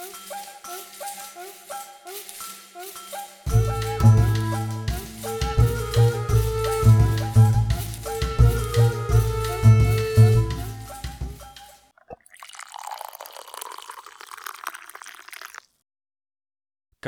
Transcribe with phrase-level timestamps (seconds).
[0.00, 0.37] Oh.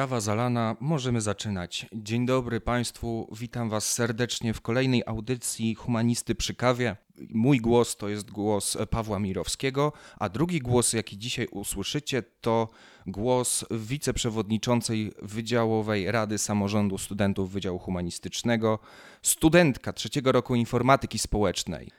[0.00, 1.86] Kawa zalana, możemy zaczynać.
[1.92, 6.96] Dzień dobry Państwu, witam Was serdecznie w kolejnej audycji Humanisty przy kawie.
[7.30, 12.68] Mój głos to jest głos Pawła Mirowskiego, a drugi głos, jaki dzisiaj usłyszycie, to
[13.06, 18.78] głos wiceprzewodniczącej Wydziałowej Rady Samorządu Studentów Wydziału Humanistycznego,
[19.22, 21.90] studentka trzeciego roku informatyki społecznej.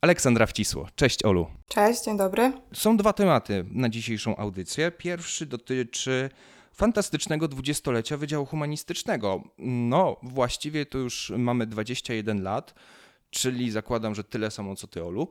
[0.00, 0.88] Aleksandra Wcisło.
[0.96, 1.46] Cześć Olu.
[1.68, 2.52] Cześć, dzień dobry.
[2.72, 4.90] Są dwa tematy na dzisiejszą audycję.
[4.90, 6.30] Pierwszy dotyczy
[6.78, 9.42] fantastycznego dwudziestolecia Wydziału Humanistycznego.
[9.58, 12.74] No, właściwie to już mamy 21 lat,
[13.30, 15.30] czyli zakładam, że tyle samo co ty, Olu.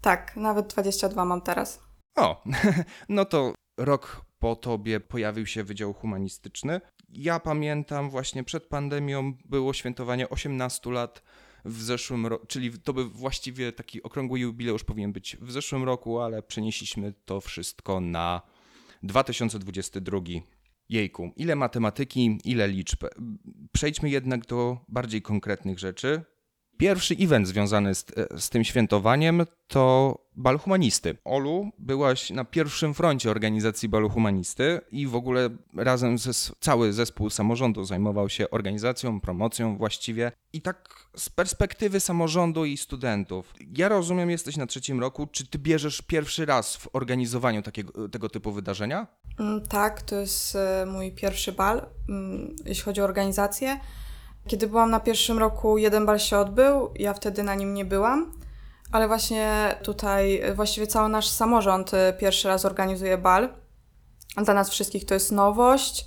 [0.00, 1.80] Tak, nawet 22 mam teraz.
[2.16, 2.42] O,
[3.08, 6.80] no to rok po tobie pojawił się Wydział Humanistyczny.
[7.08, 11.22] Ja pamiętam właśnie przed pandemią było świętowanie 18 lat
[11.64, 16.20] w zeszłym roku, czyli to by właściwie taki okrągły jubileusz powinien być w zeszłym roku,
[16.20, 18.42] ale przenieśliśmy to wszystko na
[19.02, 20.20] 2022
[20.88, 23.04] Jejku, ile matematyki, ile liczb.
[23.72, 26.22] Przejdźmy jednak do bardziej konkretnych rzeczy.
[26.76, 28.06] Pierwszy event związany z,
[28.38, 31.16] z, tym świętowaniem to Bal Humanisty.
[31.24, 37.30] Olu, byłaś na pierwszym froncie organizacji Balu Humanisty i w ogóle razem ze cały zespół
[37.30, 40.32] samorządu zajmował się organizacją, promocją właściwie.
[40.52, 45.28] I tak z perspektywy samorządu i studentów, ja rozumiem, jesteś na trzecim roku.
[45.32, 49.06] Czy ty bierzesz pierwszy raz w organizowaniu takiego, tego typu wydarzenia?
[49.38, 53.80] Mm, tak, to jest e, mój pierwszy bal, mm, jeśli chodzi o organizację.
[54.46, 58.32] Kiedy byłam na pierwszym roku, jeden bal się odbył, ja wtedy na nim nie byłam,
[58.92, 63.48] ale właśnie tutaj właściwie cały nasz samorząd y, pierwszy raz organizuje bal.
[64.44, 66.06] Dla nas wszystkich to jest nowość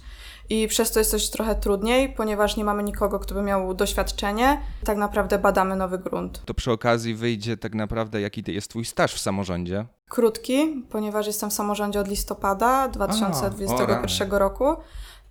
[0.50, 4.62] i przez to jest też trochę trudniej, ponieważ nie mamy nikogo, kto by miał doświadczenie.
[4.84, 6.42] Tak naprawdę badamy nowy grunt.
[6.46, 9.86] To przy okazji wyjdzie tak naprawdę, jaki jest Twój staż w samorządzie?
[10.10, 14.76] Krótki, ponieważ jestem w samorządzie od listopada 2021 A, roku.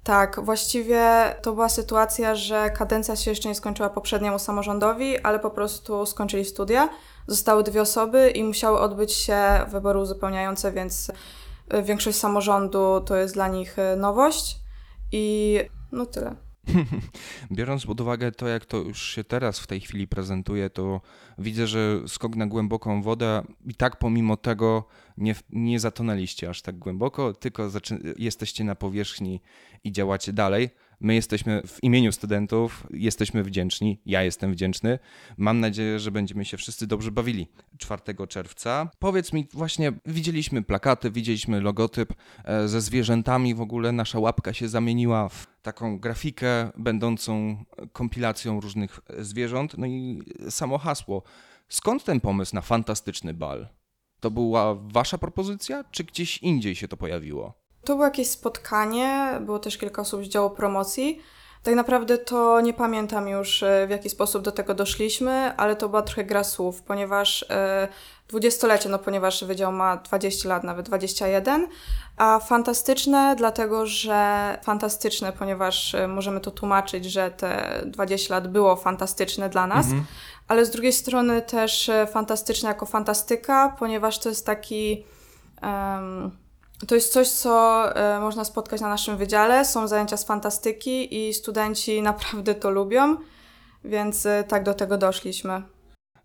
[0.08, 5.50] Tak, właściwie to była sytuacja, że kadencja się jeszcze nie skończyła poprzedniemu samorządowi, ale po
[5.50, 6.88] prostu skończyli studia.
[7.26, 11.12] Zostały dwie osoby i musiały odbyć się wybory uzupełniające, więc
[11.68, 14.56] e, większość samorządu to jest dla nich e, nowość.
[15.12, 15.58] I
[15.92, 16.47] no tyle.
[17.52, 21.00] Biorąc pod uwagę to, jak to już się teraz w tej chwili prezentuje, to
[21.38, 24.84] widzę, że skok na głęboką wodę i tak pomimo tego
[25.16, 27.70] nie, nie zatonęliście aż tak głęboko, tylko
[28.18, 29.40] jesteście na powierzchni
[29.84, 30.70] i działacie dalej.
[31.00, 34.98] My jesteśmy w imieniu studentów, jesteśmy wdzięczni, ja jestem wdzięczny.
[35.36, 37.48] Mam nadzieję, że będziemy się wszyscy dobrze bawili
[37.78, 38.90] 4 czerwca.
[38.98, 42.14] Powiedz mi, właśnie widzieliśmy plakaty, widzieliśmy logotyp
[42.44, 49.00] e, ze zwierzętami, w ogóle nasza łapka się zamieniła w taką grafikę będącą kompilacją różnych
[49.18, 51.22] zwierząt, no i samo hasło.
[51.68, 53.68] Skąd ten pomysł na fantastyczny bal?
[54.20, 57.67] To była wasza propozycja, czy gdzieś indziej się to pojawiło?
[57.88, 61.22] To było jakieś spotkanie, było też kilka osób z działu promocji.
[61.62, 65.88] Tak naprawdę to nie pamiętam już, e, w jaki sposób do tego doszliśmy, ale to
[65.88, 67.88] była trochę gra słów, ponieważ e,
[68.28, 71.68] dwudziestolecie, no ponieważ Wydział ma 20 lat, nawet 21,
[72.16, 78.76] a fantastyczne, dlatego że fantastyczne, ponieważ e, możemy to tłumaczyć, że te 20 lat było
[78.76, 80.04] fantastyczne dla nas, mhm.
[80.48, 85.04] ale z drugiej strony też fantastyczne jako fantastyka, ponieważ to jest taki...
[85.62, 86.47] Um,
[86.86, 89.64] to jest coś, co e, można spotkać na naszym wydziale.
[89.64, 93.16] Są zajęcia z fantastyki i studenci naprawdę to lubią,
[93.84, 95.62] więc e, tak do tego doszliśmy.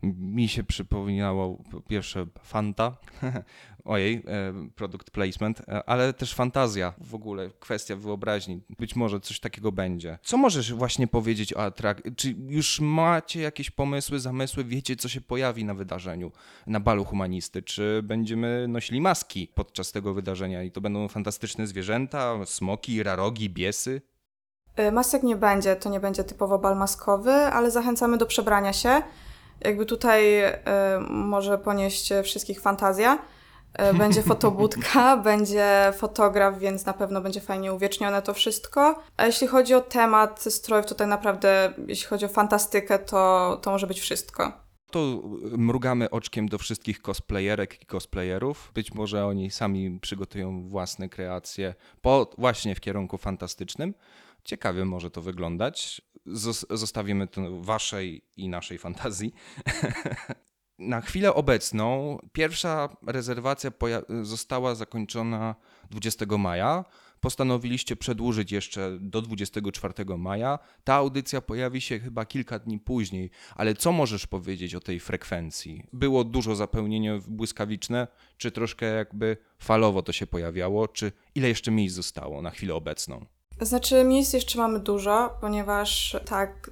[0.03, 2.97] Mi się przypomniało pierwsze Fanta,
[3.85, 8.61] ojej, e, product placement, e, ale też fantazja w ogóle, kwestia wyobraźni.
[8.79, 10.17] Być może coś takiego będzie.
[10.23, 12.15] Co możesz właśnie powiedzieć o atrakcji?
[12.15, 16.31] Czy już macie jakieś pomysły, zamysły, wiecie co się pojawi na wydarzeniu,
[16.67, 17.61] na balu humanisty?
[17.61, 24.01] Czy będziemy nosili maski podczas tego wydarzenia i to będą fantastyczne zwierzęta, smoki, rarogi, biesy?
[24.75, 29.01] E, masek nie będzie, to nie będzie typowo bal maskowy, ale zachęcamy do przebrania się.
[29.63, 30.51] Jakby tutaj y,
[31.09, 33.19] może ponieść wszystkich fantazja.
[33.91, 39.03] Y, będzie fotobudka, będzie fotograf, więc na pewno będzie fajnie uwiecznione to wszystko.
[39.17, 43.71] A jeśli chodzi o temat strojów, to tak naprawdę, jeśli chodzi o fantastykę, to, to
[43.71, 44.63] może być wszystko.
[44.91, 45.21] To
[45.57, 48.71] mrugamy oczkiem do wszystkich cosplayerek i cosplayerów.
[48.73, 53.93] Być może oni sami przygotują własne kreacje po właśnie w kierunku fantastycznym.
[54.43, 59.33] Ciekawie może to wyglądać zostawimy to waszej i naszej fantazji.
[60.79, 63.71] Na chwilę obecną pierwsza rezerwacja
[64.21, 65.55] została zakończona
[65.89, 66.85] 20 maja.
[67.19, 70.59] Postanowiliście przedłużyć jeszcze do 24 maja.
[70.83, 75.87] Ta audycja pojawi się chyba kilka dni później, ale co możesz powiedzieć o tej frekwencji?
[75.93, 81.95] Było dużo zapełnienie błyskawiczne, czy troszkę jakby falowo to się pojawiało, czy ile jeszcze miejsc
[81.95, 83.25] zostało na chwilę obecną?
[83.61, 86.69] Znaczy, miejsc jeszcze mamy dużo, ponieważ tak,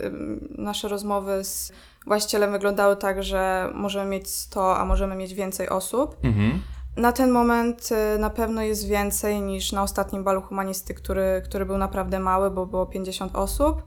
[0.57, 1.72] nasze rozmowy z
[2.07, 6.18] właścicielem wyglądały tak, że możemy mieć 100, a możemy mieć więcej osób.
[6.24, 6.62] Mhm.
[6.98, 11.66] Na ten moment y, na pewno jest więcej niż na ostatnim balu humanisty, który, który
[11.66, 13.83] był naprawdę mały, bo było 50 osób.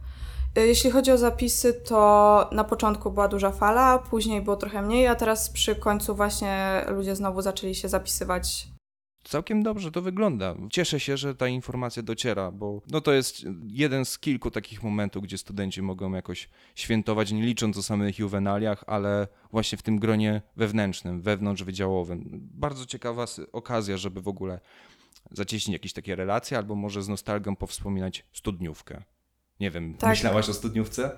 [0.58, 5.06] Y, Jeśli chodzi o zapisy, to na początku była duża fala, później było trochę mniej,
[5.06, 8.68] a teraz przy końcu właśnie ludzie znowu zaczęli się zapisywać
[9.24, 10.54] Całkiem dobrze to wygląda.
[10.70, 13.36] Cieszę się, że ta informacja dociera, bo no to jest
[13.66, 18.84] jeden z kilku takich momentów, gdzie studenci mogą jakoś świętować, nie licząc o samych juwenaliach,
[18.86, 22.24] ale właśnie w tym gronie wewnętrznym, wewnątrzwydziałowym.
[22.54, 24.60] Bardzo ciekawa okazja, żeby w ogóle
[25.30, 29.02] zacieśnić jakieś takie relacje, albo może z nostalgią powspominać studniówkę.
[29.60, 30.10] Nie wiem, Tak.
[30.10, 31.10] myślałaś o studniówce?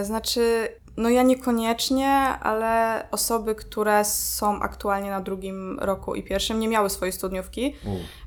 [0.00, 0.68] Y, Znaczy,
[0.98, 2.10] no ja niekoniecznie,
[2.40, 7.74] ale osoby, które są aktualnie na drugim roku i pierwszym, nie miały swojej studniówki,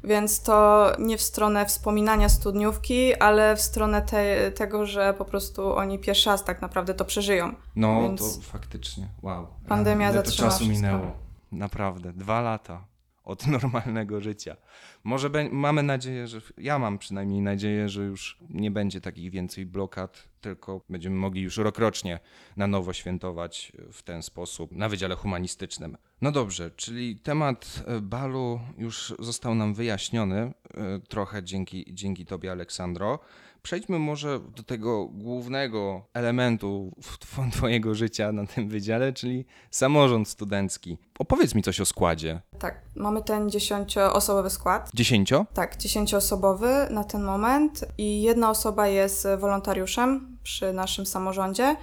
[0.04, 5.76] więc to nie w stronę wspominania studniówki, ale w stronę te, tego, że po prostu
[5.76, 7.54] oni pierwszy raz tak naprawdę to przeżyją.
[7.76, 9.48] No, Więc to faktycznie, wow.
[9.68, 10.88] pandemia to zatrzymała czasu wszystko.
[10.88, 11.12] minęło.
[11.52, 12.91] Naprawdę, dwa lata
[13.24, 14.58] od normalnego życia.
[15.04, 19.66] Może be- mamy nadzieję, że, ja mam przynajmniej nadzieję, że już nie będzie takich więcej
[19.66, 22.20] blokad, tylko będziemy mogli już rokrocznie
[22.58, 25.98] na nowo świętować w ten sposób na Wydziale Humanistycznym.
[26.22, 30.54] No dobrze, czyli temat e, balu już został nam wyjaśniony e,
[31.00, 33.20] trochę dzięki, dzięki Tobie, Aleksandro.
[33.62, 36.92] Przejdźmy może do tego głównego elementu
[37.54, 40.98] Twojego życia na tym wydziale, czyli samorząd studencki.
[41.20, 42.42] Opowiedz mi coś o składzie.
[42.60, 44.90] Tak, mamy ten dziesięcioosobowy skład.
[44.94, 45.46] Dziesięcio?
[45.54, 51.76] Tak, dziesięcioosobowy na ten moment i jedna osoba jest wolontariuszem przy naszym samorządzie.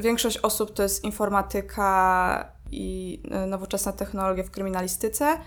[0.00, 5.38] Większość osób to jest informatyka i e, nowoczesna technologia w kryminalistyce.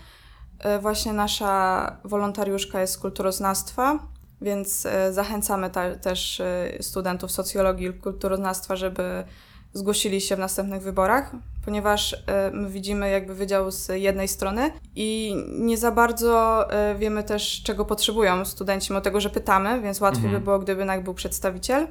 [0.58, 3.98] E, Właśnie nasza wolontariuszka jest z kulturoznawstwa,
[4.42, 9.24] więc e, zachęcamy ta, też e, studentów socjologii i kulturoznawstwa, żeby
[9.72, 11.32] zgłosili się w następnych wyborach,
[11.64, 16.64] ponieważ e, my widzimy jakby wydział z jednej strony i nie za bardzo
[16.98, 20.40] wiemy też, czego potrzebują studenci, mimo tego, że pytamy, więc łatwiej Mhm.
[20.40, 21.88] by było, gdyby jednak był przedstawiciel.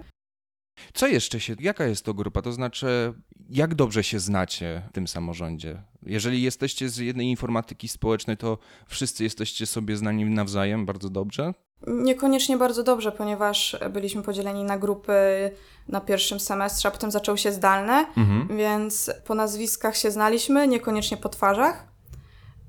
[0.94, 2.42] Co jeszcze się, jaka jest to grupa?
[2.42, 3.14] To znaczy,
[3.50, 5.82] jak dobrze się znacie w tym samorządzie?
[6.06, 8.58] Jeżeli jesteście z jednej informatyki społecznej, to
[8.88, 11.54] wszyscy jesteście sobie znani nawzajem bardzo dobrze?
[11.88, 15.14] Niekoniecznie bardzo dobrze, ponieważ byliśmy podzieleni na grupy
[15.88, 18.58] na pierwszym semestrze, a potem zaczęły się zdalne, Mhm.
[18.58, 21.88] więc po nazwiskach się znaliśmy, niekoniecznie po twarzach.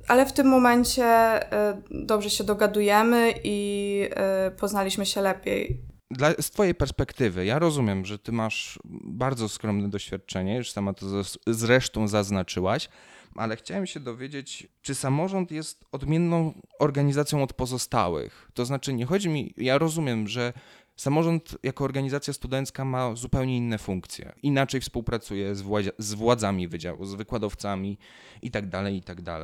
[0.09, 5.81] Ale w tym momencie e, dobrze się dogadujemy i e, poznaliśmy się lepiej.
[6.11, 11.07] Dla, z Twojej perspektywy, ja rozumiem, że Ty masz bardzo skromne doświadczenie, już sama to
[11.07, 12.89] zres- zresztą zaznaczyłaś,
[13.35, 18.51] ale chciałem się dowiedzieć, czy samorząd jest odmienną organizacją od pozostałych?
[18.55, 20.53] To znaczy, nie chodzi mi, ja rozumiem, że
[20.97, 24.33] samorząd jako organizacja studencka ma zupełnie inne funkcje.
[24.43, 25.65] Inaczej współpracuje z,
[25.99, 27.99] z władzami wydziału, z wykładowcami
[28.43, 29.41] itd., itd.,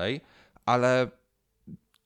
[0.67, 1.11] ale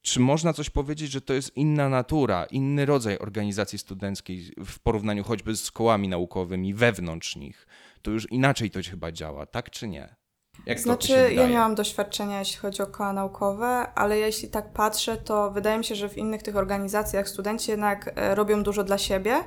[0.03, 5.25] czy można coś powiedzieć, że to jest inna natura, inny rodzaj organizacji studenckiej w porównaniu
[5.25, 7.67] choćby z kołami naukowymi wewnątrz nich?
[8.03, 10.22] To już inaczej to chyba działa, tak czy nie?
[10.67, 15.51] Jak Znaczy, ja miałam doświadczenia, jeśli chodzi o koła naukowe, ale jeśli tak patrzę, to
[15.51, 19.45] wydaje mi się, że w innych tych organizacjach studenci jednak e, robią dużo dla siebie,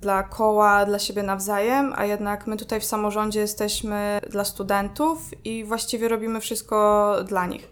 [0.00, 5.64] dla koła, dla siebie nawzajem, a jednak my tutaj w samorządzie jesteśmy dla studentów i
[5.64, 7.70] właściwie robimy wszystko dla nich.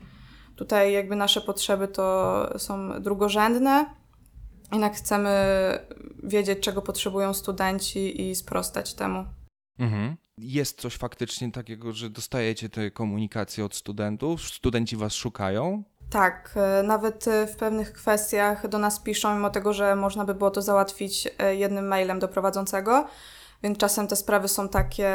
[0.57, 3.87] Tutaj jakby nasze potrzeby to są drugorzędne,
[4.73, 5.31] jednak chcemy
[6.23, 9.25] wiedzieć, czego potrzebują studenci i sprostać temu.
[9.79, 10.17] Mhm.
[10.39, 15.83] Jest coś faktycznie takiego, że dostajecie te komunikacje od studentów, studenci was szukają?
[16.11, 20.35] Tak, e, nawet e, w pewnych kwestiach do nas piszą, mimo tego, że można by
[20.35, 23.07] było to załatwić e, jednym mailem do prowadzącego.
[23.63, 25.15] Więc czasem te sprawy są takie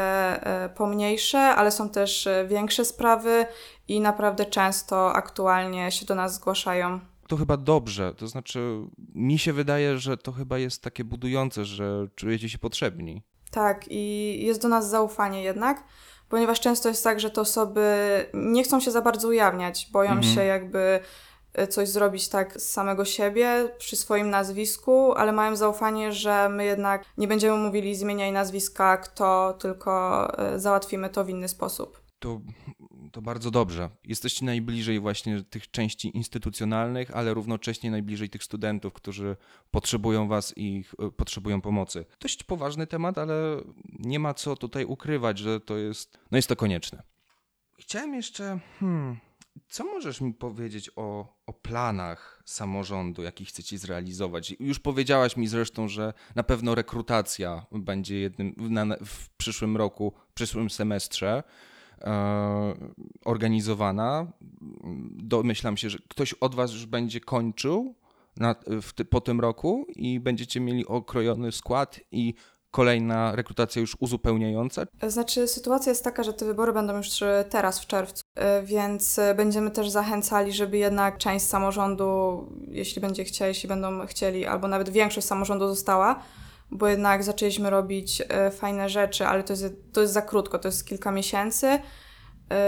[0.75, 3.45] pomniejsze, ale są też większe sprawy
[3.87, 6.99] i naprawdę często aktualnie się do nas zgłaszają.
[7.27, 8.77] To chyba dobrze, to znaczy
[9.15, 13.23] mi się wydaje, że to chyba jest takie budujące, że czujecie się potrzebni.
[13.51, 15.83] Tak, i jest do nas zaufanie jednak,
[16.29, 17.85] ponieważ często jest tak, że te osoby
[18.33, 20.33] nie chcą się za bardzo ujawniać, boją Mhm.
[20.35, 20.99] się jakby
[21.53, 26.65] e, coś zrobić tak z samego siebie, przy swoim nazwisku, ale mają zaufanie, że my
[26.65, 32.01] jednak nie będziemy mówili zmieniaj nazwiska kto, tylko e, załatwimy to w inny sposób.
[32.19, 32.39] to
[33.11, 33.89] To bardzo dobrze.
[34.03, 39.35] Jesteście najbliżej właśnie tych części instytucjonalnych, ale równocześnie najbliżej tych studentów, którzy
[39.71, 42.05] potrzebują was i e, potrzebują pomocy.
[42.19, 43.61] Dość poważny temat, ale
[43.99, 47.03] nie ma co tutaj ukrywać, że to jest, no jest to konieczne.
[47.79, 49.17] Chciałem jeszcze, hmm,
[49.67, 54.55] co możesz mi powiedzieć o, o planach samorządu, jaki chcecie zrealizować?
[54.59, 60.33] Już powiedziałaś mi zresztą, że na pewno rekrutacja będzie jednym na, w przyszłym roku, w
[60.33, 61.43] przyszłym semestrze
[63.25, 64.31] organizowana.
[65.11, 67.95] Domyślam się, że ktoś od Was już będzie kończył
[68.37, 68.55] na,
[69.09, 72.33] po tym roku i będziecie mieli okrojony skład i
[72.71, 74.83] kolejna rekrutacja już uzupełniająca?
[75.07, 79.19] Znaczy, sytuacja jest taka, że te wybory będą już e, teraz w czerwcu, e, więc
[79.19, 84.67] e, będziemy też zachęcali, żeby jednak część samorządu, jeśli będzie chciała, jeśli będą chcieli, albo
[84.67, 86.23] nawet większość samorządu została,
[86.71, 90.87] bo jednak zaczęliśmy robić fajne rzeczy, ale to jest, to jest za krótko, to jest
[90.87, 91.79] kilka miesięcy,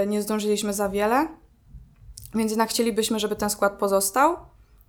[0.07, 1.27] nie zdążyliśmy za wiele,
[2.35, 4.37] więc jednak chcielibyśmy, żeby ten skład pozostał.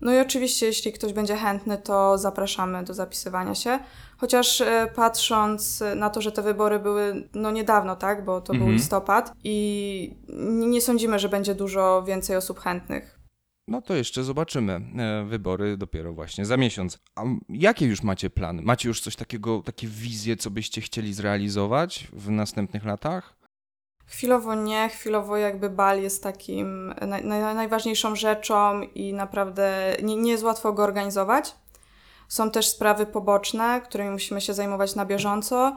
[0.00, 3.78] No i oczywiście, jeśli ktoś będzie chętny, to zapraszamy do zapisywania się.
[4.18, 8.59] Chociaż e, patrząc na to, że te wybory były no niedawno, tak, bo to mhm.
[8.59, 10.16] był listopad i
[10.49, 13.13] nie sądzimy, że będzie dużo więcej osób chętnych.
[13.68, 14.73] No to jeszcze zobaczymy.
[14.73, 16.99] E, wybory dopiero właśnie za miesiąc.
[17.16, 18.62] A jakie już macie plany?
[18.62, 23.35] Macie już coś takiego, takie wizje, co byście chcieli zrealizować w następnych latach?
[24.06, 30.30] Chwilowo nie, chwilowo jakby bal jest takim naj, naj, najważniejszą rzeczą i naprawdę nie, nie
[30.30, 31.54] jest łatwo go organizować.
[32.28, 35.76] Są też sprawy poboczne, którymi musimy się zajmować na bieżąco.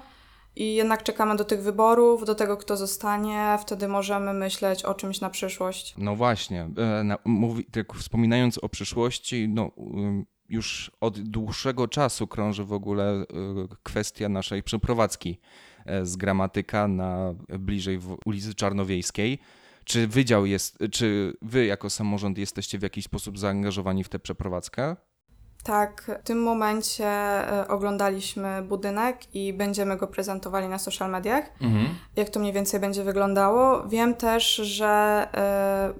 [0.58, 5.22] I jednak czekamy do tych wyborów, do tego, kto zostanie, wtedy możemy myśleć o czymś
[5.22, 5.96] na przyszłość.
[5.98, 9.72] No właśnie, e, na, mówi, tak wspominając o przyszłości, no,
[10.50, 13.26] już od dłuższego czasu krąży w ogóle e,
[13.84, 15.40] kwestia naszej przeprowadzki
[15.86, 19.40] e, z gramatyka na bliżej ulicy Czarnowiejskiej.
[19.84, 24.96] Czy wydział jest, czy wy jako samorząd jesteście w jakiś sposób zaangażowani w tę przeprowadzkę?
[25.64, 31.88] Tak, w tym momencie e, oglądaliśmy budynek i będziemy go prezentowali na social mediach, mhm.
[32.16, 33.88] jak to mniej więcej będzie wyglądało.
[33.88, 35.28] Wiem też, że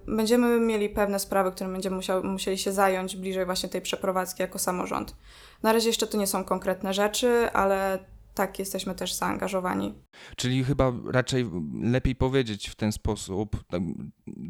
[0.08, 4.42] y, będziemy mieli pewne sprawy, którymi będziemy musiał, musieli się zająć bliżej właśnie tej przeprowadzki
[4.42, 5.16] jako samorząd.
[5.64, 8.00] Na razie jeszcze to nie są konkretne rzeczy, ale
[8.34, 9.94] tak, jesteśmy też zaangażowani.
[10.36, 11.50] Czyli chyba raczej
[11.82, 13.64] lepiej powiedzieć w ten sposób,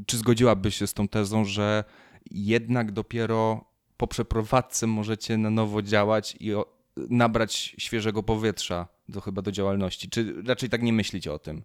[0.05, 1.83] czy zgodziłabyś się z tą tezą, że
[2.31, 3.65] jednak dopiero
[3.97, 6.53] po przeprowadzce możecie na nowo działać i
[7.09, 10.09] nabrać świeżego powietrza do chyba do działalności.
[10.09, 11.63] Czy raczej tak nie myślicie o tym?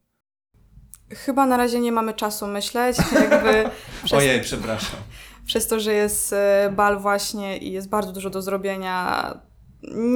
[1.10, 2.96] Chyba na razie nie mamy czasu myśleć.
[3.30, 3.70] Jakby
[4.04, 5.00] przez, Ojej, przepraszam.
[5.46, 9.34] Przez to, że jest e, bal właśnie i jest bardzo dużo do zrobienia,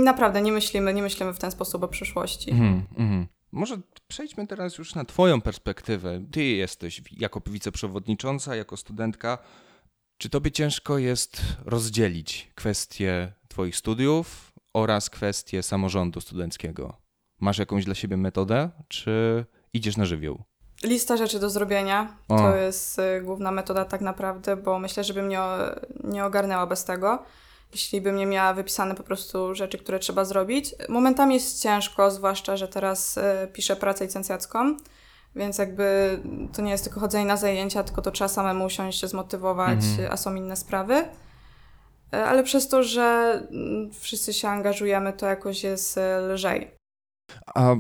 [0.04, 2.50] naprawdę nie myślimy, nie myślimy w ten sposób o przyszłości.
[2.50, 3.26] Mm, mm.
[3.52, 3.76] Może
[4.08, 6.25] przejdźmy teraz już na Twoją perspektywę.
[6.32, 9.38] Ty jesteś jako wiceprzewodnicząca, jako studentka
[10.18, 16.96] czy tobie ciężko jest rozdzielić kwestie twoich studiów oraz kwestie samorządu studenckiego?
[17.40, 20.44] Masz jakąś dla siebie metodę, czy idziesz na żywioł?
[20.82, 22.37] Lista rzeczy do zrobienia o.
[22.37, 25.40] to jest y, główna metoda tak naprawdę, bo myślę, że bym nie,
[26.04, 27.23] nie ogarnęła bez tego.
[27.73, 30.75] Jeśli bym nie miała wypisane po prostu rzeczy, które trzeba zrobić.
[30.88, 34.76] Momentami jest ciężko, zwłaszcza, że teraz y, piszę pracę licencjacką
[35.37, 36.19] więc jakby
[36.52, 40.12] to nie jest tylko chodzenie na zajęcia, tylko to trzeba samemu usiąść się zmotywować, mhm.
[40.12, 40.95] a są inne sprawy.
[42.14, 46.71] E, ale przez to, że mm, wszyscy się angażujemy, to jakoś jest e, lżej.
[47.55, 47.75] A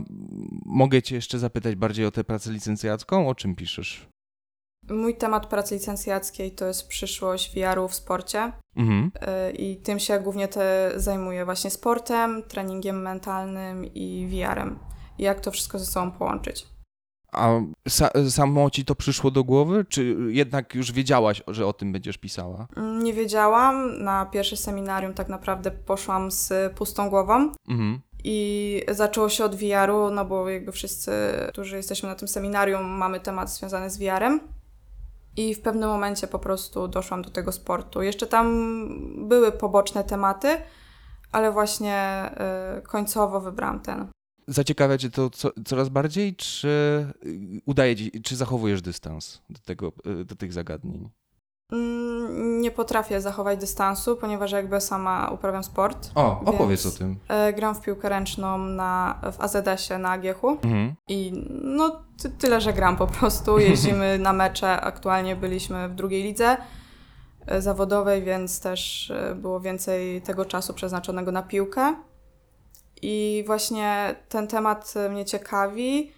[0.64, 3.28] mogę Cię jeszcze zapytać bardziej o tę pracę licencjacką?
[3.28, 4.08] O czym piszesz?
[4.90, 8.52] Mój temat pracy licencjackiej to jest przyszłość VR-u w sporcie.
[8.76, 9.10] Mhm.
[9.20, 14.78] E, I tym się głównie te zajmuję właśnie sportem, treningiem mentalnym i VR-em.
[15.18, 16.75] I jak to wszystko ze sobą połączyć.
[17.32, 21.92] A sa samo ci to przyszło do głowy, czy jednak już wiedziałaś, że o tym
[21.92, 22.66] będziesz pisała?
[22.76, 24.02] Mm, nie wiedziałam.
[24.02, 27.52] Na pierwsze seminarium tak naprawdę poszłam z pustą głową.
[27.68, 28.00] Mhm.
[28.24, 31.12] I zaczęło się od VR-u, no bo jakby wszyscy,
[31.48, 34.40] którzy jesteśmy na tym seminarium, mamy temat związany z VR-em.
[35.36, 38.02] I w pewnym momencie po prostu doszłam do tego sportu.
[38.02, 38.48] Jeszcze tam
[39.28, 40.48] były poboczne tematy,
[41.32, 42.30] ale właśnie
[42.78, 44.06] y, końcowo wybrałam ten
[44.46, 46.68] zaciekawia cię to co, coraz bardziej, czy
[47.66, 49.92] udaje ci, czy zachowujesz dystans do, tego,
[50.24, 51.08] do tych zagadnień?
[51.72, 56.10] Mm, nie potrafię zachować dystansu, ponieważ jakby sama uprawiam sport.
[56.14, 57.16] O, opowiedz o tym.
[57.28, 60.94] E, gram w piłkę ręczną na, w AZS-ie na Agiechu mhm.
[61.08, 63.58] i no ty, tyle, że gram po prostu.
[63.68, 66.56] Jeździmy na mecze, aktualnie byliśmy w drugiej lidze
[67.46, 71.96] e, zawodowej, więc też e, było więcej tego czasu przeznaczonego na piłkę.
[73.02, 76.12] I właśnie ten temat mnie ciekawi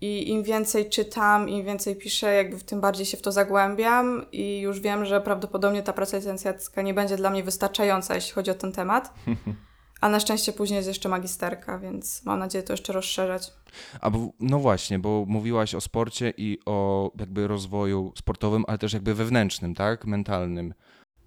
[0.00, 4.60] I im więcej czytam, im więcej piszę, jakby tym bardziej się w to zagłębiam i
[4.60, 8.54] już wiem, że prawdopodobnie ta praca licencjacka nie będzie dla mnie wystarczająca, jeśli chodzi o
[8.54, 9.14] ten temat.
[10.00, 13.52] A na szczęście później jest jeszcze magisterka, więc mam nadzieję to jeszcze rozszerzać.
[14.00, 18.92] A bo, no właśnie, bo mówiłaś o sporcie i o jakby rozwoju sportowym, ale też
[18.92, 20.04] jakby wewnętrznym, tak?
[20.04, 20.74] Mentalnym.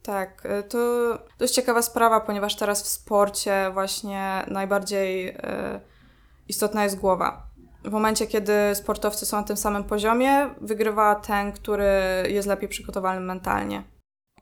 [0.03, 0.77] Tak, y, to
[1.39, 5.35] dość ciekawa sprawa, ponieważ teraz w sporcie właśnie najbardziej y,
[6.47, 7.47] istotna jest głowa.
[7.83, 11.93] W momencie, kiedy sportowcy są na tym samym poziomie, wygrywa ten, który
[12.27, 13.83] jest lepiej przygotowany mentalnie.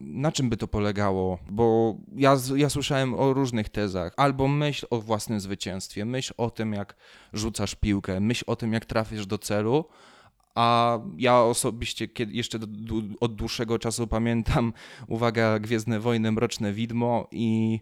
[0.02, 1.38] Na czym by to polegało?
[1.50, 4.14] Bo ja, ja słyszałem o różnych tezach.
[4.18, 6.96] Albo myśl o własnym zwycięstwie, myśl o tym, jak
[7.34, 9.86] rzucasz piłkę, myśl o tym, jak trafisz do celu.
[10.56, 12.60] A ja osobiście kiedy jeszcze
[13.20, 14.74] od dłuższego czasu pamiętam,
[15.08, 17.80] uwaga, Gwiezdne Wojny, Mroczne Widmo i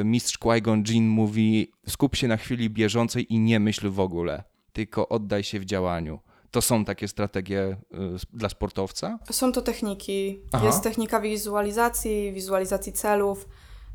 [0.00, 4.44] y, mistrz Qui-Gon Jinn mówi skup się na chwili bieżącej i nie myśl w ogóle,
[4.72, 6.20] tylko oddaj się w działaniu.
[6.50, 7.76] To są takie strategie y,
[8.32, 9.18] dla sportowca?
[9.30, 10.38] Są to techniki.
[10.52, 10.66] Aha.
[10.66, 13.48] Jest technika wizualizacji, wizualizacji celów,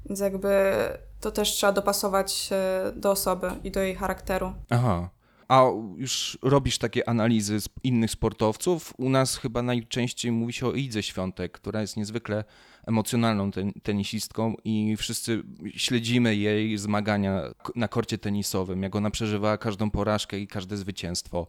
[0.06, 0.74] więc jakby
[1.20, 4.54] to też trzeba dopasować e, do osoby i do jej charakteru.
[4.70, 5.10] Aha.
[5.48, 5.64] A
[5.98, 8.94] już robisz takie analizy z innych sportowców?
[8.98, 12.44] U nas chyba najczęściej mówi się o Idze Świątek, która jest niezwykle
[12.88, 15.44] emocjonalną ten, tenisistką i wszyscy
[15.76, 17.42] śledzimy jej zmagania
[17.76, 21.48] na korcie tenisowym, jak ona przeżywała każdą porażkę i każde zwycięstwo.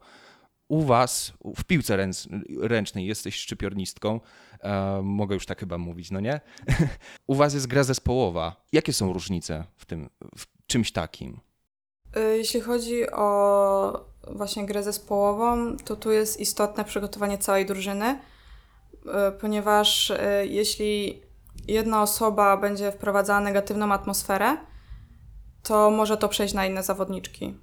[0.69, 2.29] U was, w piłce ręc,
[2.61, 4.21] ręcznej, jesteś szczypiornistką,
[4.61, 6.41] e, mogę już tak chyba mówić, no nie?
[7.27, 8.65] U was jest gra zespołowa.
[8.73, 11.41] Jakie są różnice w tym, w czymś takim?
[12.17, 19.09] Y, Jeśli chodzi o właśnie grę zespołową, to tu jest istotne przygotowanie całej drużyny, y,
[19.41, 21.23] ponieważ y, jeśli
[21.69, 24.57] jedna osoba będzie wprowadzała negatywną atmosferę,
[25.63, 27.55] to może to przejść na inne zawodniczki.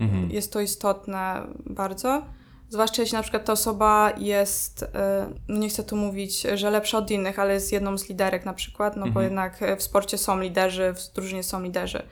[0.00, 0.30] Mhm.
[0.30, 2.22] Jest to istotne bardzo.
[2.68, 4.86] Zwłaszcza jeśli na przykład ta osoba jest,
[5.48, 8.54] no nie chcę tu mówić, że lepsza od innych, ale jest jedną z liderek na
[8.54, 9.24] przykład, no bo Mhm.
[9.24, 12.02] jednak y, w sporcie są liderzy, w drużynie są liderzy.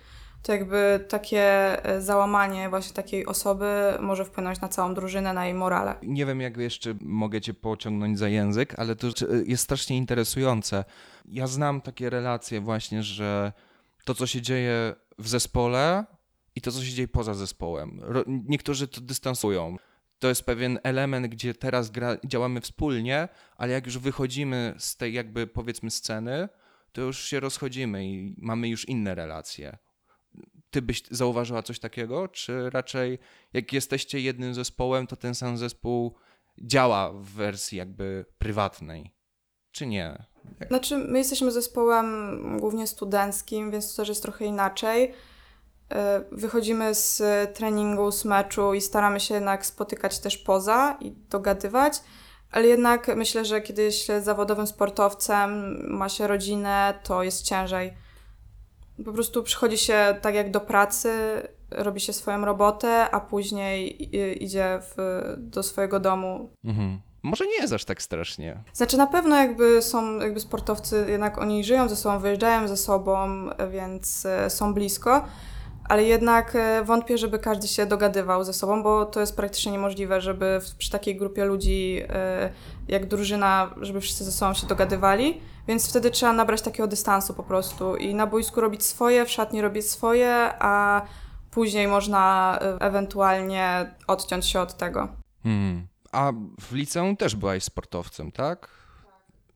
[0.42, 5.54] To jakby takie y, załamanie właśnie takiej osoby może wpłynąć na całą drużynę, na jej
[5.54, 5.94] morale.
[6.02, 9.06] Nie wiem, jak jeszcze mogę cię pociągnąć za język, ale to
[9.46, 10.84] jest strasznie interesujące.
[11.24, 13.52] Ja znam takie relacje właśnie, że
[14.04, 16.04] to, co się dzieje w zespole
[16.56, 18.00] i to, co się dzieje poza zespołem.
[18.26, 19.76] Niektórzy to dystansują.
[20.18, 25.12] To jest pewien element, gdzie teraz gra, działamy wspólnie, ale jak już wychodzimy z tej
[25.12, 26.48] jakby powiedzmy sceny,
[26.92, 29.78] to już się rozchodzimy i mamy już inne relacje.
[30.70, 33.18] Ty byś zauważyła coś takiego, czy raczej
[33.52, 36.14] jak jesteście jednym zespołem, to ten sam zespół
[36.62, 39.14] działa w wersji jakby prywatnej,
[39.70, 40.26] czy nie?
[40.68, 45.14] Znaczy, my jesteśmy zespołem głównie studenckim, więc to też jest trochę inaczej.
[45.90, 47.22] E, Wychodzimy z
[47.54, 52.00] treningu, z meczu i staramy się jednak spotykać też poza i dogadywać,
[52.50, 57.92] ale jednak myślę, że kiedy się zawodowym sportowcem, ma się rodzinę, to jest ciężej.
[59.04, 61.10] Po prostu przychodzi się tak jak do pracy,
[61.70, 64.08] robi się swoją robotę, a później
[64.44, 67.00] idzie w, do swojego domu Mhm.
[67.22, 68.62] Może nie jest aż tak strasznie.
[68.72, 73.48] znaczy na pewno jakby są jakby sportowcy, jednak oni żyją ze sobą, wyjeżdżają ze sobą,
[73.72, 75.24] więc e, są blisko,
[75.88, 80.20] ale jednak e, wątpię, żeby każdy się dogadywał ze sobą, bo to jest praktycznie niemożliwe,
[80.20, 82.50] żeby w, przy takiej grupie ludzi e,
[82.88, 87.42] jak drużyna, żeby wszyscy ze sobą się dogadywali, więc wtedy trzeba nabrać takiego dystansu po
[87.42, 91.02] prostu i na boisku robić swoje, w szatni robić swoje, a
[91.50, 95.08] później można e, ewentualnie odciąć się od tego.
[95.42, 95.86] Hmm.
[96.12, 98.68] A w liceum też byłaś sportowcem, tak?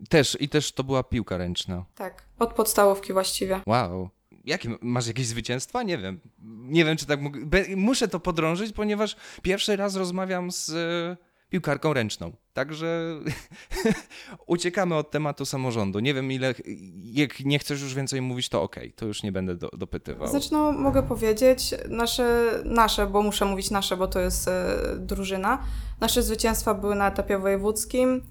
[0.09, 1.85] Też, i też to była piłka ręczna.
[1.95, 3.61] Tak, od podstawówki właściwie.
[3.67, 4.11] Wow.
[4.45, 5.83] Jakie, masz jakieś zwycięstwa?
[5.83, 6.21] Nie wiem.
[6.63, 7.47] Nie wiem, czy tak.
[7.47, 11.17] Be, muszę to podrążyć, ponieważ pierwszy raz rozmawiam z e,
[11.49, 12.33] piłkarką ręczną.
[12.53, 13.21] Także
[14.47, 16.01] uciekamy od tematu samorządu.
[16.01, 16.55] Nie wiem, ile...
[16.97, 18.93] Jak nie chcesz już więcej mówić, to okej.
[18.93, 20.29] To już nie będę do, dopytywał.
[20.29, 25.65] Znaczy, no, mogę powiedzieć, nasze, nasze, bo muszę mówić nasze, bo to jest e, drużyna.
[26.01, 28.23] Nasze zwycięstwa były na etapie wojewódzkim.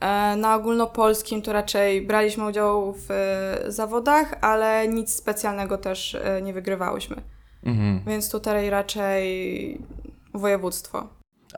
[0.00, 6.42] E, na ogólnopolskim to raczej braliśmy udział w e, zawodach, ale nic specjalnego też e,
[6.42, 7.16] nie wygrywałyśmy.
[7.64, 8.00] Mhm.
[8.06, 9.80] Więc tutaj raczej
[10.34, 11.08] województwo.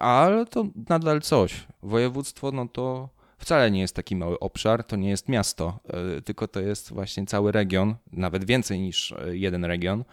[0.01, 1.67] Ale to nadal coś.
[1.83, 5.79] Województwo, no to wcale nie jest taki mały obszar, to nie jest miasto,
[6.25, 10.05] tylko to jest właśnie cały region, nawet więcej niż jeden region.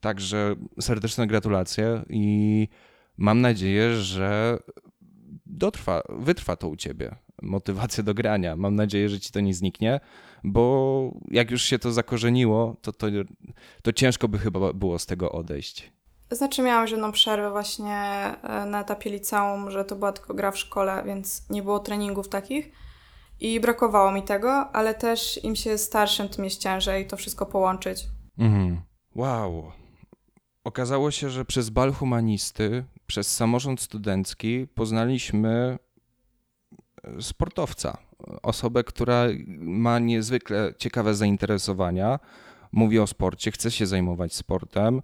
[0.00, 2.68] Także serdeczne gratulacje i
[3.16, 4.58] mam nadzieję, że
[5.46, 7.16] dotrwa, wytrwa to u ciebie.
[7.42, 8.56] Motywacja do grania.
[8.56, 10.00] Mam nadzieję, że ci to nie zniknie,
[10.44, 13.06] bo jak już się to zakorzeniło, to, to,
[13.82, 15.92] to ciężko by chyba było z tego odejść.
[16.30, 20.58] Znaczy miałam jedną przerwę właśnie e, na etapie liceum, że to była tylko gra w
[20.58, 22.72] szkole, więc nie było treningów takich
[23.40, 28.06] i brakowało mi tego, ale też im się starszym, tym jest ciężej to wszystko połączyć.
[28.38, 28.80] Mhm.
[29.14, 29.72] Wow.
[30.64, 35.78] Okazało się, że przez bal humanisty, przez samorząd studencki poznaliśmy
[37.20, 37.98] sportowca.
[38.42, 39.24] Osobę, która
[39.58, 42.18] ma niezwykle ciekawe zainteresowania,
[42.72, 45.02] mówi o sporcie, chce się zajmować sportem.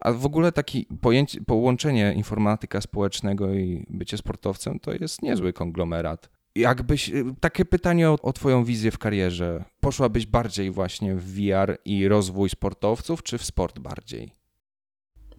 [0.00, 6.28] A w ogóle takie pojęcie, połączenie informatyka społecznego i bycie sportowcem to jest niezły konglomerat.
[6.54, 9.64] Jakbyś, y, takie pytanie o, o Twoją wizję w karierze.
[9.80, 14.32] Poszłabyś bardziej właśnie w VR i rozwój sportowców, czy w sport bardziej?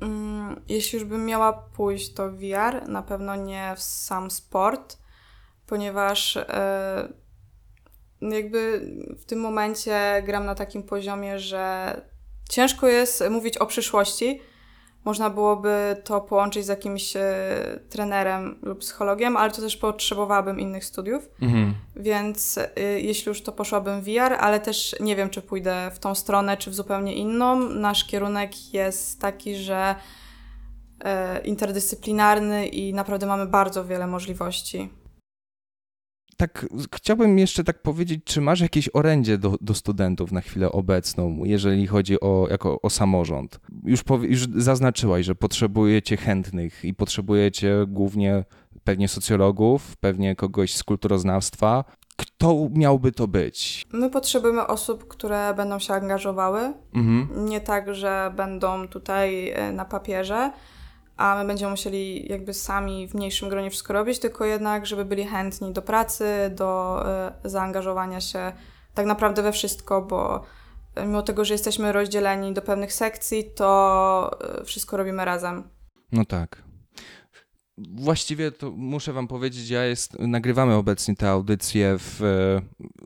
[0.02, 4.99] Mm, Jeśli już bym miała pójść, to VR, na pewno nie w sam sport,
[5.70, 7.14] ponieważ e,
[8.22, 8.82] jakby
[9.18, 11.94] w tym momencie gram na takim poziomie, że
[12.50, 14.42] ciężko jest mówić o przyszłości.
[15.06, 17.22] Można byłoby to połączyć z jakimś e,
[17.90, 21.30] trenerem lub psychologiem, ale to też potrzebowałabym innych studiów.
[21.42, 21.74] Mhm.
[21.96, 26.00] Więc y, jeśli już to poszłabym w VR, ale też nie wiem, czy pójdę w
[26.00, 27.60] tą stronę, czy w zupełnie inną.
[27.60, 29.96] Nasz kierunek jest taki, że
[31.00, 34.99] e, interdyscyplinarny i naprawdę mamy bardzo wiele możliwości.
[36.40, 41.42] Tak, chciałbym jeszcze tak powiedzieć, czy masz jakieś orędzie do, do studentów na chwilę obecną,
[41.44, 43.60] jeżeli chodzi o, jako, o samorząd?
[43.84, 48.44] Już, powie, już zaznaczyłaś, że potrzebujecie chętnych i potrzebujecie głównie
[48.84, 51.84] pewnie socjologów, pewnie kogoś z kulturoznawstwa.
[52.18, 53.86] Kto miałby to być?
[53.94, 56.74] My potrzebujemy osób, które będą się angażowały.
[56.94, 57.46] Mhm.
[57.46, 60.52] Nie tak, że będą tutaj e, na papierze,
[61.20, 65.26] a my będziemy musieli jakby sami w mniejszym gronie wszystko robić, tylko jednak, żeby byli
[65.26, 68.52] chętni do pracy, do e, zaangażowania się
[68.94, 70.44] tak naprawdę we wszystko, bo
[70.96, 75.64] e, mimo tego, że jesteśmy rozdzieleni do pewnych sekcji, to e, wszystko robimy razem.
[76.12, 76.64] No tak.
[77.78, 82.22] Właściwie to muszę wam powiedzieć, ja jest, nagrywamy obecnie te audycje w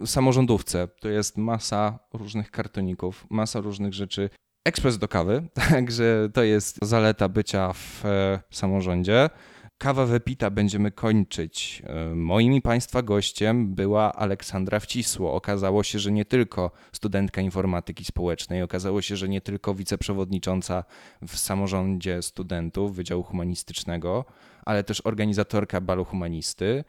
[0.06, 0.88] samorządówce.
[1.02, 4.30] To jest masa różnych kartoników, masa różnych rzeczy.
[4.66, 9.30] Ekspres do kawy, także to jest zaleta bycia w e, samorządzie.
[9.78, 11.82] Kawa wypita będziemy kończyć.
[11.86, 15.34] E, Moim i Państwa gościem była Aleksandra Wcisło.
[15.34, 20.84] Okazało się, że nie tylko studentka informatyki społecznej, okazało się, że nie tylko wiceprzewodnicząca
[21.28, 24.26] w samorządzie studentów Wydziału Humanistycznego,
[24.66, 26.84] ale też organizatorka balu humanisty,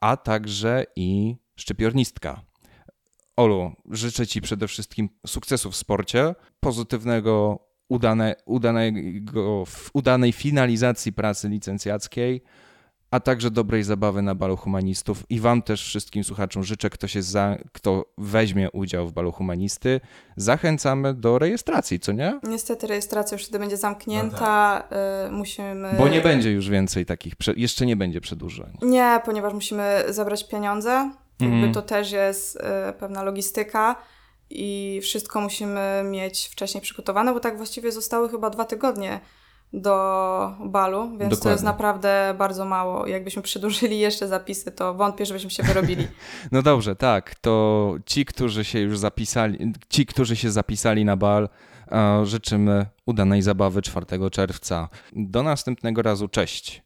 [0.00, 2.49] a także i szczypiornistka.
[3.36, 9.64] Olu, życzę Ci przede wszystkim sukcesu w sporcie, pozytywnego, udane, udanego,
[9.94, 12.42] udanej finalizacji pracy licencjackiej,
[13.10, 15.24] a także dobrej zabawy na balu humanistów.
[15.28, 20.00] I Wam też wszystkim słuchaczom życzę, kto, się za, kto weźmie udział w balu humanisty,
[20.36, 22.40] zachęcamy do rejestracji, co nie?
[22.42, 24.82] Niestety rejestracja już wtedy będzie zamknięta,
[25.28, 25.94] y, musimy...
[25.98, 28.78] Bo nie będzie już więcej takich, jeszcze nie będzie przedłużeń.
[28.82, 31.10] Nie, ponieważ musimy zabrać pieniądze.
[31.40, 31.72] Jakby Mhm.
[31.74, 33.96] to też jest y, pewna logistyka
[34.50, 39.20] i wszystko musimy mieć wcześniej przygotowane, bo tak właściwie zostały chyba dwa tygodnie
[39.72, 39.92] do
[40.64, 41.50] balu, więc to Dokładnie.
[41.52, 43.06] jest naprawdę bardzo mało.
[43.06, 46.08] Jakbyśmy przedłużyli jeszcze zapisy, to wątpię, żebyśmy się wyrobili.
[46.52, 51.48] No dobrze, tak, to ci, którzy się już zapisali, ci, którzy się zapisali na bal,
[51.92, 54.88] e, życzymy udanej zabawy 4 czerwca.
[55.12, 56.82] Do następnego razu, cześć.